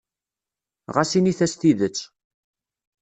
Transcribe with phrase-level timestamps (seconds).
[0.95, 1.97] Ɣas init-as tidet.